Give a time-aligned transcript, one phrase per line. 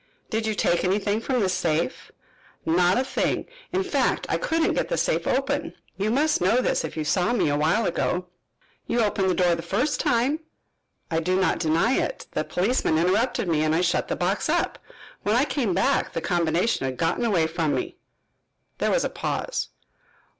[0.31, 2.11] "Did you take anything from the safe?"
[2.65, 3.45] "Not a thing.
[3.71, 5.75] In fact, I couldn't get the safe open.
[5.95, 8.25] You must know this, if you saw me a while ago."
[8.87, 10.39] "You opened the door the first time."
[11.11, 12.25] "I do not deny it.
[12.31, 14.79] The policeman interrupted me and I shut the box up.
[15.21, 17.95] When I came back the combination had gotten away from me."
[18.79, 19.69] There was a pause.